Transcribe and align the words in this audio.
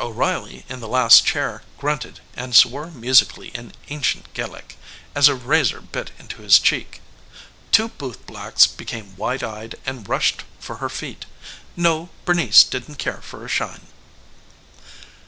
O'Reilly 0.00 0.64
in 0.68 0.78
the 0.78 0.86
last 0.86 1.26
chair 1.26 1.64
grunted 1.76 2.20
and 2.36 2.54
swore 2.54 2.92
musically 2.92 3.48
in 3.48 3.72
ancient 3.88 4.32
Gaelic 4.34 4.78
as 5.16 5.26
a 5.26 5.34
razor 5.34 5.80
bit 5.80 6.12
into 6.16 6.42
his 6.42 6.60
cheek. 6.60 7.00
Two 7.72 7.88
bootblacks 7.88 8.68
became 8.68 9.16
wide 9.16 9.42
eyed 9.42 9.74
and 9.84 10.08
rushed 10.08 10.44
for 10.60 10.76
her 10.76 10.88
feet. 10.88 11.24
No, 11.74 12.08
Bernice 12.24 12.62
didn't 12.62 13.00
care 13.00 13.20
for 13.20 13.44
a 13.44 13.48
shine. 13.48 13.88